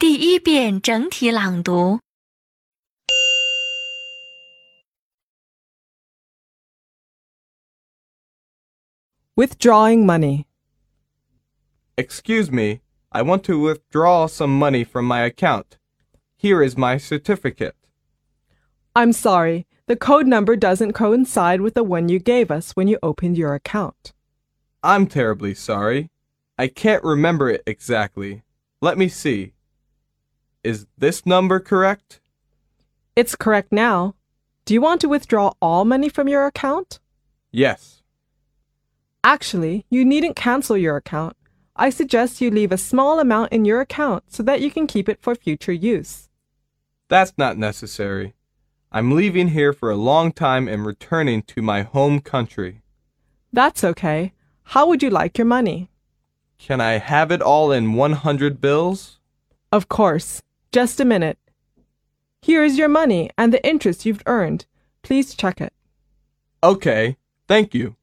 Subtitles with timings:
[0.00, 2.00] 第一遍整体朗读。
[9.36, 10.46] Withdrawing money.
[11.98, 12.80] Excuse me,
[13.12, 15.76] I want to withdraw some money from my account.
[16.36, 17.76] Here is my certificate.
[18.96, 22.98] I'm sorry, the code number doesn't coincide with the one you gave us when you
[23.02, 24.14] opened your account.
[24.82, 26.08] I'm terribly sorry.
[26.56, 28.44] I can't remember it exactly.
[28.80, 29.52] Let me see.
[30.65, 32.19] Is this number correct?
[33.15, 34.15] It's correct now.
[34.65, 36.99] Do you want to withdraw all money from your account?
[37.51, 38.01] Yes.
[39.23, 41.37] Actually, you needn't cancel your account.
[41.75, 45.07] I suggest you leave a small amount in your account so that you can keep
[45.07, 46.29] it for future use.
[47.09, 48.33] That's not necessary.
[48.91, 52.81] I'm leaving here for a long time and returning to my home country.
[53.53, 54.33] That's okay.
[54.63, 55.91] How would you like your money?
[56.57, 59.19] Can I have it all in 100 bills?
[59.71, 60.41] Of course.
[60.75, 61.37] Just a minute.
[62.41, 64.65] Here is your money and the interest you've earned.
[65.03, 65.71] Please check it.
[66.61, 67.15] Okay,
[67.47, 67.95] thank you.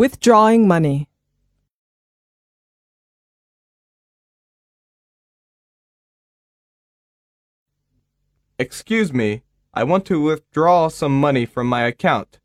[0.00, 1.08] Withdrawing money.
[8.60, 9.42] Excuse me,
[9.74, 12.38] I want to withdraw some money from my account.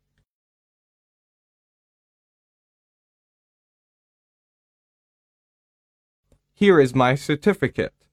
[6.54, 8.03] Here is my certificate.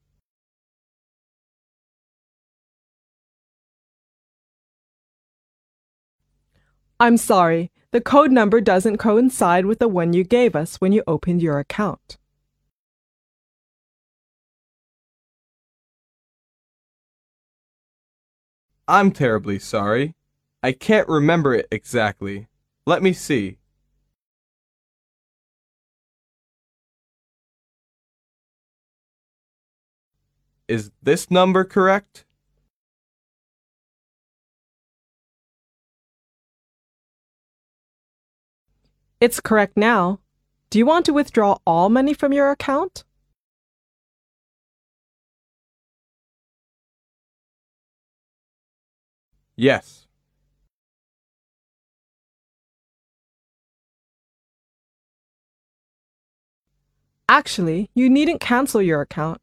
[7.01, 11.01] I'm sorry, the code number doesn't coincide with the one you gave us when you
[11.07, 12.19] opened your account.
[18.87, 20.13] I'm terribly sorry.
[20.61, 22.47] I can't remember it exactly.
[22.85, 23.57] Let me see.
[30.67, 32.25] Is this number correct?
[39.21, 40.19] It's correct now.
[40.71, 43.03] Do you want to withdraw all money from your account?
[49.55, 50.07] Yes.
[57.29, 59.39] Actually, you needn't cancel your account.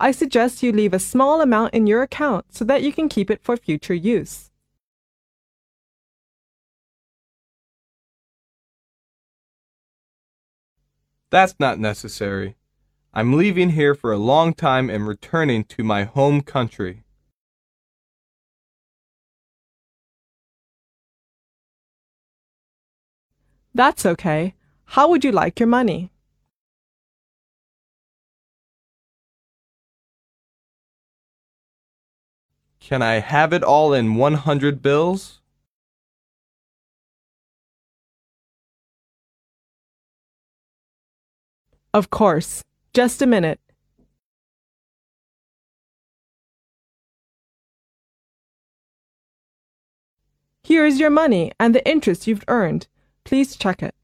[0.00, 3.32] I suggest you leave a small amount in your account so that you can keep
[3.32, 4.48] it for future use.
[11.30, 12.56] That's not necessary.
[13.12, 17.02] I'm leaving here for a long time and returning to my home country.
[23.74, 24.54] That's okay.
[24.84, 26.12] How would you like your money?
[32.80, 35.40] Can I have it all in 100 bills?
[41.92, 42.62] Of course.
[42.94, 43.60] Just a minute.
[50.62, 52.88] Here is your money and the interest you've earned.
[53.24, 53.94] Please check it.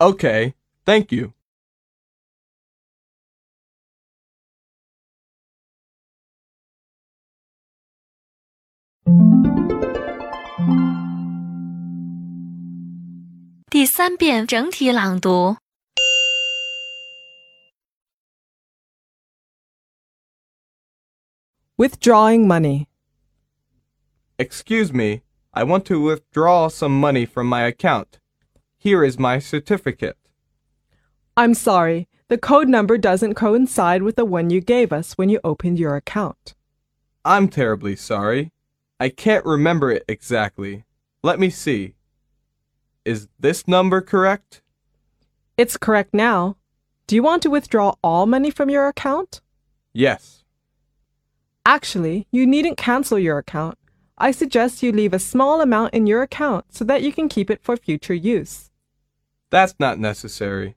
[0.00, 1.34] Okay, thank you.
[13.69, 15.57] 第三遍整体朗读。
[21.77, 22.87] Withdrawing money.
[24.37, 25.21] Excuse me,
[25.53, 28.19] I want to withdraw some money from my account.
[28.77, 30.17] Here is my certificate.
[31.37, 35.39] I'm sorry, the code number doesn't coincide with the one you gave us when you
[35.43, 36.53] opened your account.
[37.23, 38.51] I'm terribly sorry.
[39.00, 40.84] I can't remember it exactly.
[41.22, 41.94] Let me see.
[43.04, 44.62] Is this number correct?
[45.56, 46.56] It's correct now.
[47.06, 49.40] Do you want to withdraw all money from your account?
[49.92, 50.44] Yes.
[51.66, 53.78] Actually, you needn't cancel your account.
[54.16, 57.50] I suggest you leave a small amount in your account so that you can keep
[57.50, 58.70] it for future use.
[59.50, 60.76] That's not necessary.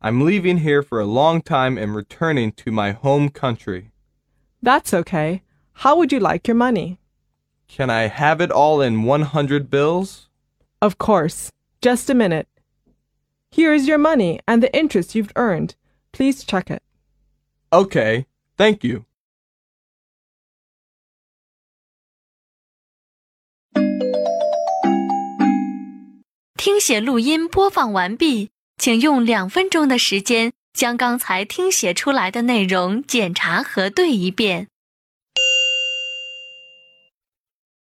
[0.00, 3.92] I'm leaving here for a long time and returning to my home country.
[4.60, 5.42] That's okay.
[5.74, 6.98] How would you like your money?
[7.68, 10.28] Can I have it all in 100 bills?
[10.80, 11.50] Of course.
[11.80, 12.48] Just a minute.
[13.50, 15.74] Here is your money and the interest you've earned.
[16.12, 16.82] Please check it.
[17.72, 18.26] Okay,
[18.56, 19.04] thank you.